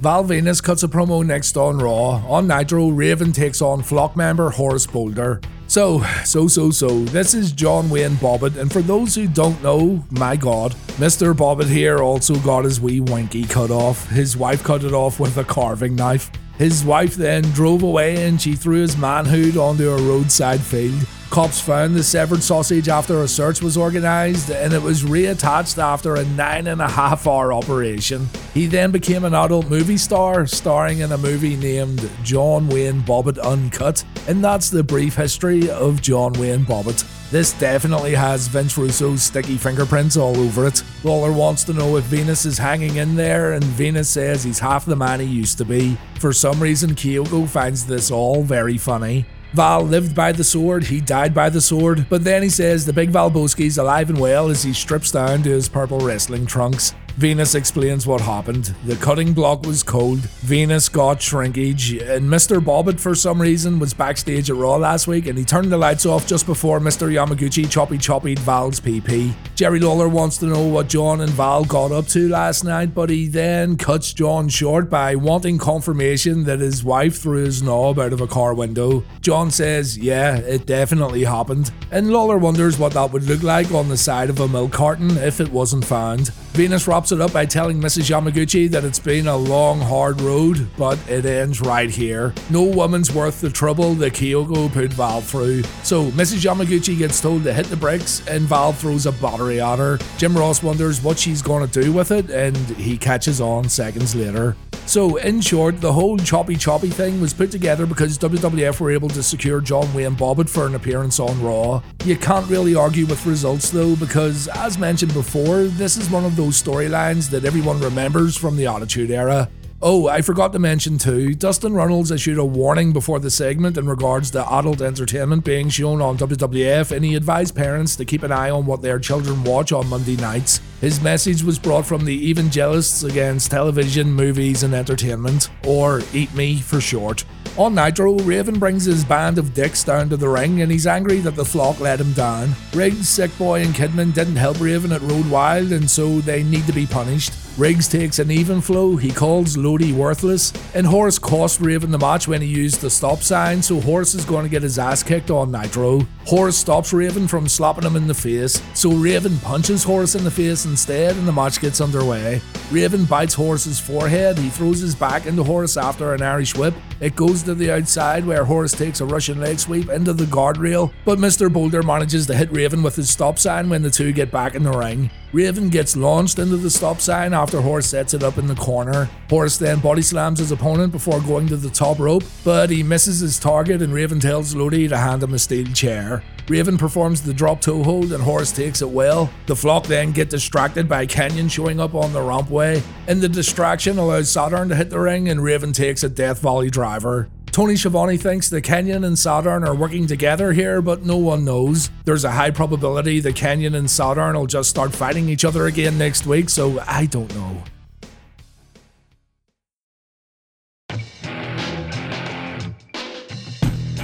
[0.00, 2.24] Val Venis cuts a promo next on Raw.
[2.26, 5.42] On Nitro, Raven takes on Flock member Horace Boulder.
[5.68, 10.02] So, so, so, so, this is John Wayne Bobbitt, and for those who don't know,
[10.10, 11.34] my god, Mr.
[11.34, 14.08] Bobbitt here also got his wee winky cut off.
[14.08, 16.30] His wife cut it off with a carving knife.
[16.56, 21.06] His wife then drove away and she threw his manhood onto a roadside field.
[21.30, 26.14] Cops found the severed sausage after a search was organised and it was reattached after
[26.14, 28.28] a nine and a half hour operation.
[28.54, 33.38] He then became an adult movie star, starring in a movie named John Wayne Bobbitt
[33.38, 37.06] Uncut, and that's the brief history of John Wayne Bobbitt.
[37.30, 40.82] This definitely has Vince Russo's sticky fingerprints all over it.
[41.04, 44.86] Lawler wants to know if Venis is hanging in there, and Venis says he's half
[44.86, 45.98] the man he used to be.
[46.20, 49.26] For some reason, Kyoko finds this all very funny.
[49.54, 52.92] Val lived by the sword, he died by the sword, but then he says the
[52.92, 56.94] big Valbowski's alive and well as he strips down to his purple wrestling trunks.
[57.18, 58.72] Venis explains what happened.
[58.84, 62.60] The cutting block was cold, Venis got shrinkage, and Mr.
[62.60, 66.06] Bobbitt, for some reason, was backstage at Raw last week and he turned the lights
[66.06, 67.10] off just before Mr.
[67.10, 69.34] Yamaguchi choppy choppied Val's PP.
[69.56, 73.10] Jerry Lawler wants to know what John and Val got up to last night, but
[73.10, 78.12] he then cuts John short by wanting confirmation that his wife threw his knob out
[78.12, 79.02] of a car window.
[79.22, 83.88] John says, Yeah, it definitely happened, and Lawler wonders what that would look like on
[83.88, 86.30] the side of a milk carton if it wasn't found.
[86.52, 88.10] Venus wraps it up by telling Mrs.
[88.10, 92.34] Yamaguchi that it's been a long, hard road, but it ends right here.
[92.50, 95.62] No woman's worth the trouble that Kyoko put Val through.
[95.82, 96.44] So Mrs.
[96.44, 99.98] Yamaguchi gets told to hit the bricks, and Val throws a battery at her.
[100.16, 104.14] Jim Ross wonders what she's going to do with it, and he catches on seconds
[104.14, 104.56] later.
[104.88, 109.10] So, in short, the whole choppy choppy thing was put together because WWF were able
[109.10, 111.82] to secure John Wayne Bobbitt for an appearance on Raw.
[112.06, 116.36] You can't really argue with results though, because as mentioned before, this is one of
[116.36, 119.48] those storylines that everyone remembers from the Attitude Era.
[119.80, 123.86] Oh, I forgot to mention too, Dustin Runnels issued a warning before the segment in
[123.86, 128.32] regards to adult entertainment being shown on WWF and he advised parents to keep an
[128.32, 130.60] eye on what their children watch on Monday nights.
[130.80, 136.56] His message was brought from the Evangelists Against Television, Movies and Entertainment, or Eat Me
[136.56, 137.24] for short.
[137.58, 141.18] On Nitro, Raven brings his band of dicks down to the ring and he's angry
[141.18, 142.54] that the flock let him down.
[142.72, 146.66] Riggs, Sick Boy, and Kidman didn't help Raven at Road Wild and so they need
[146.66, 147.32] to be punished.
[147.58, 152.28] Riggs takes an even flow, he calls Lodi worthless, and Horace cost Raven the match
[152.28, 155.28] when he used the stop sign, so Horace is going to get his ass kicked
[155.32, 156.06] on Nitro.
[156.24, 160.30] Horace stops Raven from slapping him in the face, so Raven punches Horace in the
[160.30, 162.40] face instead and the match gets underway.
[162.70, 166.74] Raven bites Horace's forehead, he throws his back into Horace after an Irish whip.
[167.00, 170.92] It goes to the outside where Horace takes a Russian leg sweep into the guardrail,
[171.04, 171.52] but Mr.
[171.52, 174.62] Boulder manages to hit Raven with his stop sign when the two get back in
[174.62, 175.10] the ring.
[175.32, 179.10] Raven gets launched into the stop sign after Horace sets it up in the corner.
[179.28, 183.20] Horace then body slams his opponent before going to the top rope, but he misses
[183.20, 186.22] his target and Raven tells Lodi to hand him a steel chair.
[186.48, 189.28] Raven performs the drop toe hold and Horace takes it well.
[189.46, 193.98] The flock then get distracted by Kanyon showing up on the rampway, and the distraction
[193.98, 197.28] allows Saturn to hit the ring and Raven takes a Death Valley driver.
[197.52, 201.90] Tony Schiavone thinks that Kanyon and Saturn are working together here, but no one knows.
[202.04, 205.98] There's a high probability that Kanyon and Saturn will just start fighting each other again
[205.98, 207.62] next week, so I don't know.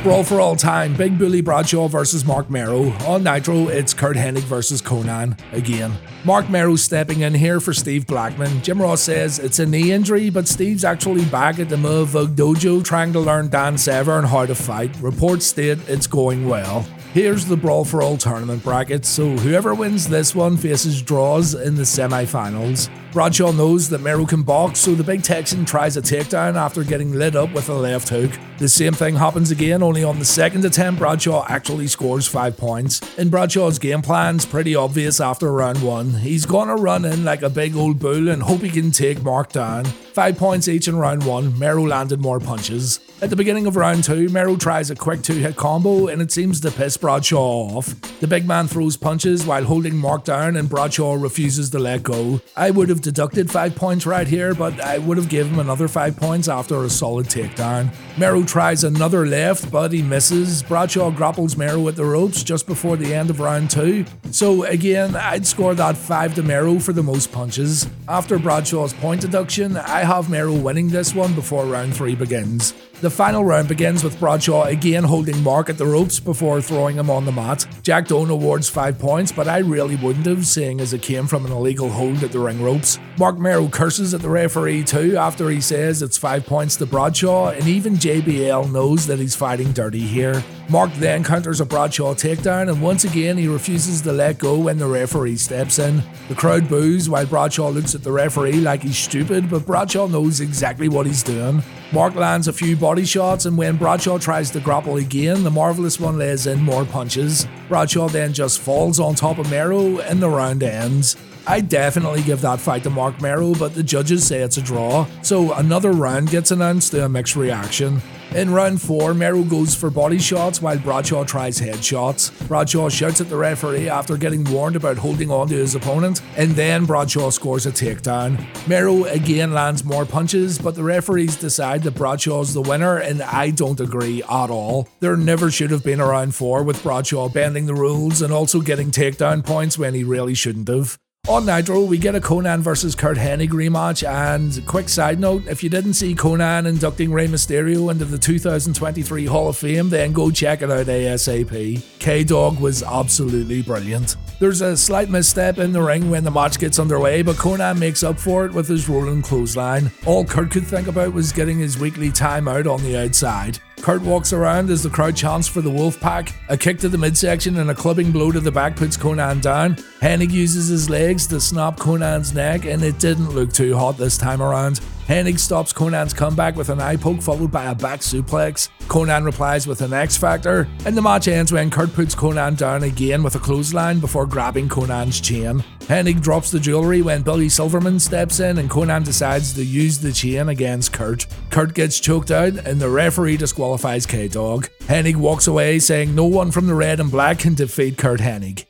[0.05, 2.91] Brawl for all time, Big Bully Bradshaw versus Marc Mero.
[3.07, 5.97] On Nitro, it's Curt Hennig versus Konnan again.
[6.25, 8.61] Marc Mero stepping in here for Steve Blackman.
[8.61, 12.85] Jim Ross says it's a knee injury, but Steve's actually back at the Moavug Dojo
[12.85, 14.95] trying to learn Dan Severn how to fight.
[15.01, 16.83] Reports state it's going well.
[17.15, 21.77] Here's the Brawl for All tournament bracket, so whoever wins this one faces Droz in
[21.77, 22.91] the semi finals.
[23.15, 27.13] Bradshaw knows that Mero can box, so the big Texan tries a takedown after getting
[27.13, 28.33] lit up with a left hook.
[28.59, 33.01] The same thing happens again, only on the second attempt, Bradshaw actually scores 5 points.
[33.17, 36.15] And Bradshaw's game plan's pretty obvious after round 1.
[36.15, 39.53] He's gonna run in like a big old bull and hope he can take Marc
[39.53, 39.85] down.
[39.85, 42.99] 5 points each in round 1, Mero landed more punches.
[43.23, 46.31] At the beginning of round 2, Mero tries a quick 2 hit combo and it
[46.31, 47.95] seems to piss Bradshaw off.
[48.21, 52.41] The big man throws punches while holding Marc down and Bradshaw refuses to let go.
[52.57, 55.87] I would have deducted 5 points right here, but I would have given him another
[55.87, 57.95] 5 points after a solid takedown.
[58.19, 60.63] Mero tries another left, but he misses.
[60.63, 64.05] Bradshaw grapples Mero at the ropes just before the end of round 2.
[64.31, 67.87] So again, I'd score that 5 to Mero for the most punches.
[68.09, 72.75] After Bradshaw's point deduction, I have Mero winning this one before round 3 begins.
[73.01, 77.11] The final round begins with Bradshaw again holding Marc at the ropes before throwing him
[77.11, 77.67] on the mat.
[77.83, 81.45] Jack Doan awards 5 points, but I really wouldn't have, seeing as it came from
[81.45, 82.99] an illegal hold at the ring ropes.
[83.19, 87.51] Marc Mero curses at the referee too after he says it's 5 points to Bradshaw,
[87.51, 90.43] and even JBL knows that he's fighting dirty here.
[90.71, 94.79] Marc then counters a Bradshaw takedown, and once again he refuses to let go when
[94.79, 96.03] the referee steps in.
[96.29, 100.41] The crowd boos while Bradshaw looks at the referee like he's stupid, but Bradshaw knows
[100.41, 101.63] exactly what he's doing.
[101.93, 105.99] Marc lands a few body shots, and when Bradshaw tries to grapple again, the Marvelous
[105.99, 107.49] One lays in more punches.
[107.69, 111.17] Bradshaw then just falls on top of Mero, and the round ends.
[111.49, 115.09] I definitely give that fight to Marc Mero, but the judges say it's a draw,
[115.23, 118.01] so another round gets announced to a mixed reaction.
[118.35, 122.33] In round 4, Mero goes for body shots while Bradshaw tries headshots.
[122.49, 126.51] Bradshaw shouts at the referee after getting warned about holding on to his opponent, and
[126.51, 128.45] then Bradshaw scores a takedown.
[128.67, 133.51] Mero again lands more punches, but the referees decide that Bradshaw's the winner, and I
[133.51, 134.89] don't agree at all.
[134.99, 138.61] There never should have been a round 4 with Bradshaw bending the rules and also
[138.61, 140.99] getting takedown points when he really shouldn't have.
[141.27, 144.07] On Nitro, we get a Konnan versus Curt Hennig rematch.
[144.07, 149.25] And quick side note if you didn't see Konnan inducting Rey Mysterio into the 2023
[149.25, 151.83] Hall of Fame, then go check it out ASAP.
[151.99, 154.17] K Dog was absolutely brilliant.
[154.39, 158.03] There's a slight misstep in the ring when the match gets underway, but Konnan makes
[158.03, 159.91] up for it with his rolling clothesline.
[160.05, 163.59] All Curt could think about was getting his weekly timeout on the outside.
[163.85, 166.33] Curt walks around as the crowd chants for the wolf pack.
[166.49, 169.75] A kick to the midsection and a clubbing blow to the back puts Konnan down.
[170.01, 174.17] Hennig uses his legs to snap Konnan's neck, and it didn't look too hot this
[174.17, 174.81] time around.
[175.07, 178.71] Hennig stops Konnan's comeback with an eye poke followed by a back suplex.
[178.89, 182.85] Konnan replies with an X Factor, and the match ends when Curt puts Konnan down
[182.85, 185.63] again with a clothesline before grabbing Konnan's chain.
[185.81, 190.13] Hennig drops the jewelry when Billy Silverman steps in and Konnan decides to use the
[190.13, 191.27] chain against Curt.
[191.51, 194.71] Curt gets choked out and the referee disqualifies K Dog.
[194.85, 198.65] Hennig walks away saying no one from the red and black can defeat Curt Hennig.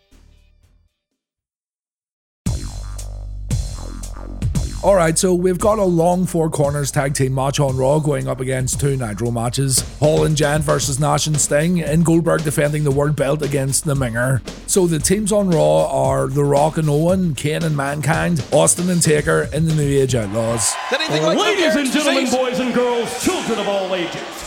[4.84, 8.40] Alright, so we've got a long four corners tag team match on Raw going up
[8.40, 9.80] against two Nitro matches.
[9.98, 13.94] Hall and Jan versus Nash and Sting, and Goldberg defending the world belt against the
[13.94, 14.46] Minger.
[14.68, 19.02] So the teams on Raw are The Rock and Owen, Kane and Mankind, Austin and
[19.02, 20.74] Taker, and the New Age Outlaws.
[20.92, 24.43] Ladies and gentlemen, boys and girls, children of all ages.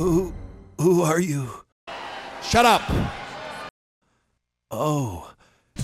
[0.00, 0.32] Who
[0.80, 1.50] who are you?
[2.42, 2.80] Shut up.
[4.70, 5.30] Oh.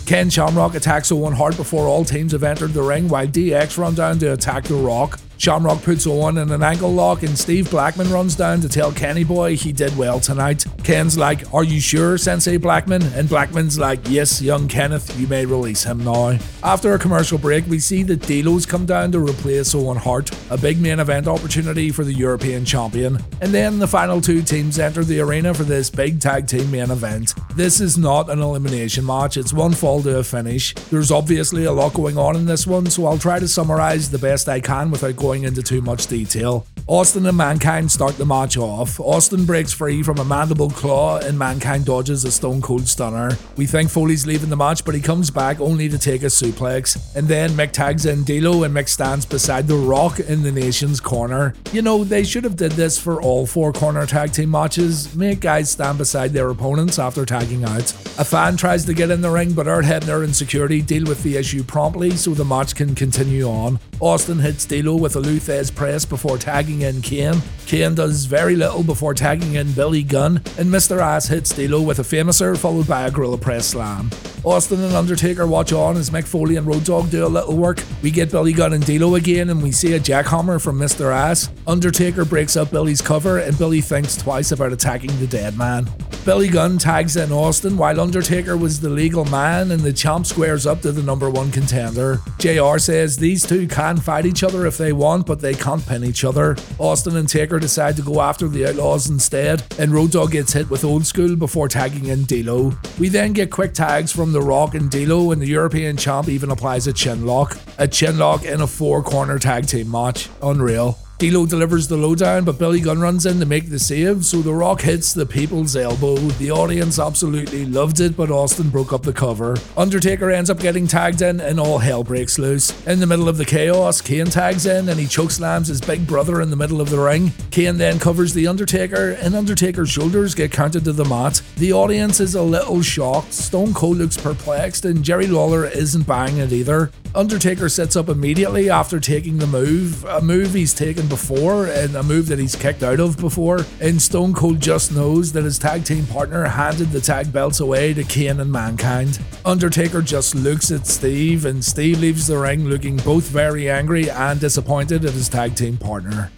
[0.07, 3.95] Ken Shamrock attacks Owen Hart before all teams have entered the ring, while DX run
[3.95, 5.21] down to attack The Rock.
[5.39, 9.25] Shamrock puts Owen in an ankle lock, and Steve Blackman runs down to tell Kenny
[9.25, 10.65] Boy he did well tonight.
[10.83, 13.03] Ken's like, Are you sure, Sensei Blackman?
[13.15, 16.39] And Blackman's like, Yes, young Kenneth, you may release him now.
[16.63, 20.57] After a commercial break, we see that D'Lo's come down to replace Owen Hart, a
[20.57, 23.19] big main event opportunity for the European champion.
[23.41, 26.91] And then the final two teams enter the arena for this big tag team main
[26.91, 27.35] event.
[27.55, 30.75] This is not an elimination match, it's one fall to a finish.
[30.91, 34.19] There's obviously a lot going on in this one, so I'll try to summarize the
[34.19, 36.67] best I can without going into too much detail.
[36.89, 39.01] Austin and Mankind start the match off.
[39.01, 43.37] Austin breaks free from a mandible claw and Mankind dodges a stone cold stunner.
[43.57, 47.17] We think Foley's leaving the match, but he comes back only to take a suplex.
[47.17, 51.01] And then Mick tags in D'Lo and Mick stands beside The Rock in the nation's
[51.01, 51.55] corner.
[51.73, 55.13] You know, they should have did this for all four corner tag team matches.
[55.17, 57.91] Make guys stand beside their opponents after tagging out.
[58.19, 61.25] A fan tries to get in the ring, but Earl Hebner and security deal with
[61.25, 63.81] the issue promptly so the match can continue on.
[63.99, 67.43] Austin hits D'Lo with Lou Thesz press before tagging in Kane.
[67.67, 71.01] Kane does very little before tagging in Billy Gunn, and Mr.
[71.01, 74.11] Ass hits D'Lo with a Fameasser followed by a gorilla press slam.
[74.45, 77.83] Austin and Undertaker watch on as Mick Foley and Road Dogg do a little work.
[78.03, 81.13] We get Billy Gunn and D'Lo again, and we see a jackhammer from Mr.
[81.13, 81.51] Ass.
[81.67, 85.89] Undertaker breaks up Billy's cover, and Billy thinks twice about attacking the dead man.
[86.27, 90.67] Billy Gunn tags in Austin while Undertaker was the legal man, and the champ squares
[90.67, 92.21] up to the number one contender.
[92.41, 96.05] JR says these two can fight each other if they want, but they can't pin
[96.05, 96.57] each other.
[96.79, 100.69] Austin and Taker decide to go after the Outlaws instead, and Road Dogg gets hit
[100.69, 102.73] with Old School before tagging in D'Lo.
[102.99, 106.51] We then get quick tags from The Rock and D'Lo, and the European champ even
[106.51, 107.57] applies a chin lock.
[107.79, 110.29] A chin lock in a four corner tag team match.
[110.43, 110.99] Unreal.
[111.19, 114.53] D'Lo delivers the lowdown, but Billy Gunn runs in to make the save, so The
[114.53, 116.17] Rock hits the people's elbow.
[116.17, 119.57] The audience absolutely loved it, but Austin broke up the cover.
[119.79, 122.87] Undertaker ends up getting tagged in, and all hell breaks loose.
[122.87, 126.43] In the middle of the chaos, Kane tags in and he chokeslams his big brother
[126.43, 127.33] in the middle of the ring.
[127.51, 131.41] Kane then covers the Undertaker, and Undertaker's shoulders get counted to the mat.
[131.57, 133.33] The audience is a little shocked.
[133.33, 136.91] Stone Cold looks perplexed, and Jerry Lawler isn't buying it either.
[137.17, 142.03] Undertaker sits up immediately after taking the move, a move he's taken before and a
[142.03, 143.65] move that he's kicked out of before.
[143.81, 147.95] And Stone Cold just knows that his tag team partner handed the tag belts away
[147.95, 149.19] to Kane and Mankind.
[149.47, 154.39] Undertaker just looks at Steve, and Steve leaves the ring looking both very angry and
[154.39, 156.31] disappointed at his tag team partner.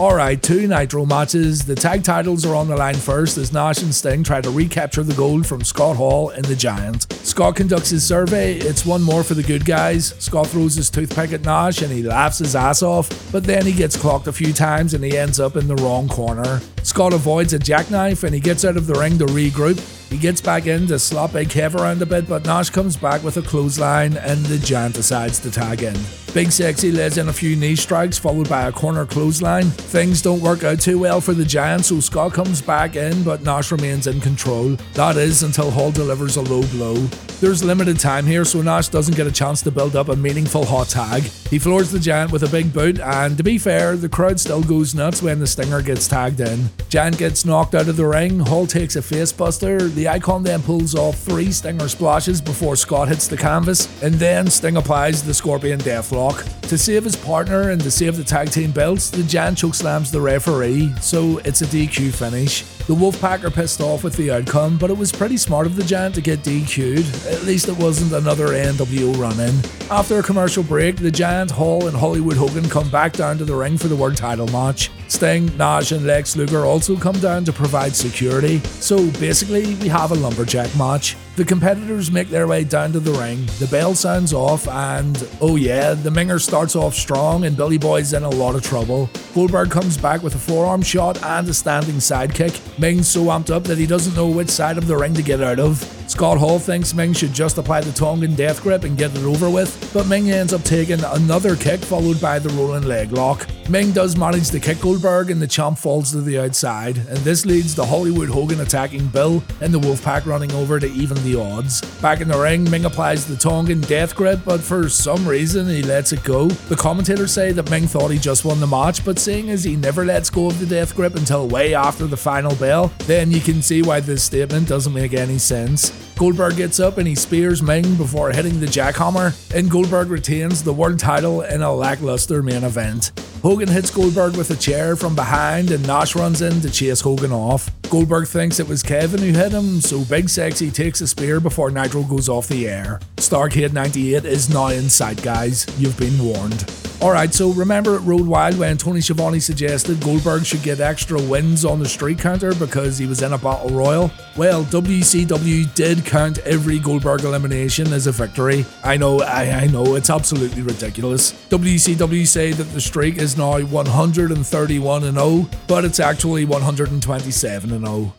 [0.00, 1.64] Alright, two Nitro matches.
[1.64, 5.02] The tag titles are on the line first as Nash and Sting try to recapture
[5.02, 7.12] the gold from Scott Hall and the Giant.
[7.14, 10.14] Scott conducts his survey, it's one more for the good guys.
[10.20, 13.72] Scott throws his toothpick at Nash and he laughs his ass off, but then he
[13.72, 16.60] gets clocked a few times and he ends up in the wrong corner.
[16.82, 19.78] Scott avoids a jackknife and he gets out of the ring to regroup.
[20.10, 23.22] He gets back in to slap Big Kev around a bit, but Nash comes back
[23.22, 25.96] with a clothesline and the Giant decides to tag in.
[26.32, 29.64] Big Sexy lays in a few knee strikes followed by a corner clothesline.
[29.64, 33.42] Things don't work out too well for the Giant, so Scott comes back in, but
[33.42, 34.76] Nash remains in control.
[34.94, 36.94] That is until Hall delivers a low blow.
[37.40, 40.64] There's limited time here, so Nash doesn't get a chance to build up a meaningful
[40.64, 41.22] hot tag.
[41.22, 44.62] He floors the Giant with a big boot, and to be fair, the crowd still
[44.62, 46.67] goes nuts when the Stinger gets tagged in.
[46.88, 50.94] Giant gets knocked out of the ring, Hall takes a facebuster, the Icon then pulls
[50.94, 55.78] off three Stinger splashes before Scott hits the canvas, and then Sting applies the Scorpion
[55.80, 56.46] Deathlock.
[56.68, 60.20] To save his partner and to save the tag team belts, the Giant chokeslams the
[60.20, 62.62] referee, so it's a DQ finish.
[62.86, 65.84] The Wolfpack are pissed off with the outcome, but it was pretty smart of the
[65.84, 67.26] Giant to get DQ'd.
[67.26, 69.54] At least it wasn't another NWO run in.
[69.90, 73.54] After a commercial break, the Giant, Hall, and Hollywood Hogan come back down to the
[73.54, 74.90] ring for the world title match.
[75.08, 78.58] Sting, Nash, and Lex Luger also come down to provide security.
[78.80, 81.16] So basically, we have a lumberjack match.
[81.38, 85.54] The competitors make their way down to the ring, the bell sounds off, and oh
[85.54, 89.08] yeah, the Minger starts off strong and Billy Boy's in a lot of trouble.
[89.34, 92.60] Goldberg comes back with a forearm shot and a standing sidekick.
[92.80, 95.40] Meng's so amped up that he doesn't know which side of the ring to get
[95.40, 95.78] out of.
[96.08, 99.50] Scott Hall thinks Meng should just apply the Tongan death grip and get it over
[99.50, 103.46] with, but Meng ends up taking another kick followed by the rolling leg lock.
[103.68, 107.44] Meng does manage to kick Goldberg and the champ falls to the outside, and this
[107.44, 111.80] leads to Hollywood Hogan attacking Bill and the Wolfpack running over to even the odds.
[112.00, 115.82] Back in the ring, Meng applies the Tongan death grip, but for some reason he
[115.82, 116.48] lets it go.
[116.48, 119.76] The commentators say that Meng thought he just won the match, but seeing as he
[119.76, 123.40] never lets go of the death grip until way after the final bell, then you
[123.40, 125.90] can see why this statement doesn't make any sense.
[126.16, 130.72] Goldberg gets up and he spears Meng before hitting the jackhammer, and Goldberg retains the
[130.72, 133.12] world title in a lackluster main event.
[133.42, 137.30] Hogan hits Goldberg with a chair from behind, and Nash runs in to chase Hogan
[137.30, 137.70] off.
[137.88, 141.70] Goldberg thinks it was Kevin who hit him, so Big Sexy takes a spear before
[141.70, 142.98] Nitro goes off the air.
[143.16, 145.66] Starcade 98 is now in sight, guys.
[145.78, 146.87] You've been warned.
[147.00, 151.64] Alright, so remember at Road Wild when Tony Schiavone suggested Goldberg should get extra wins
[151.64, 154.10] on the street counter because he was in a battle royal?
[154.36, 158.66] Well, WCW did count every Goldberg elimination as a victory.
[158.82, 161.34] I know, I, I know, it's absolutely ridiculous.
[161.50, 167.86] WCW say that the streak is now 131 and 0, but it's actually 127 and
[167.86, 168.12] 0.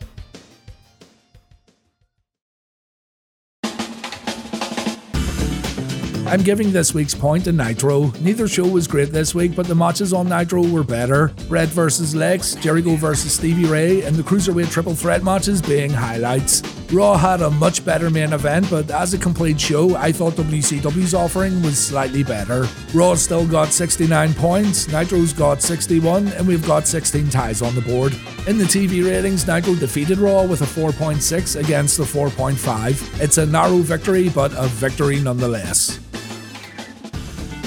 [6.30, 8.12] I'm giving this week's point to Nitro.
[8.20, 11.32] Neither show was great this week, but the matches on Nitro were better.
[11.48, 12.14] Red vs.
[12.14, 13.32] Lex, Jericho vs.
[13.32, 16.62] Stevie Ray, and the Cruiserweight Triple Threat matches being highlights.
[16.92, 21.14] Raw had a much better main event, but as a complete show, I thought WCW's
[21.14, 22.66] offering was slightly better.
[22.92, 27.80] Raw still got 69 points, Nitro's got 61, and we've got 16 ties on the
[27.80, 28.12] board.
[28.48, 33.20] In the TV ratings, Nitro defeated Raw with a 4.6 against a 4.5.
[33.20, 36.00] It's a narrow victory, but a victory nonetheless.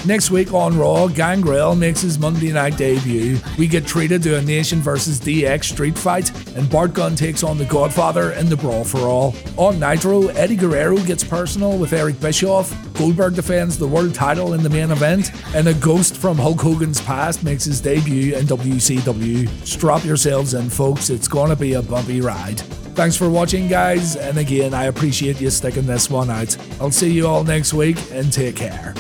[0.06, 3.38] Next week on Raw, Gangrel makes his Monday night debut.
[3.58, 7.58] We get treated to a Nation vs DX street fight, and Bart Gunn takes on
[7.58, 9.34] the Godfather in the Brawl for All.
[9.56, 14.62] On Nitro, Eddie Guerrero gets personal with Eric Bischoff, Goldberg defends the world title in
[14.62, 19.48] the main event, and a ghost from Hulk Hogan's past makes his debut in WCW.
[19.66, 22.60] Strap yourselves in, folks, it's gonna be a bumpy ride.
[22.94, 26.58] Thanks for watching, guys, and again, I appreciate you sticking this one out.
[26.82, 28.94] I'll see you all next week, and take care.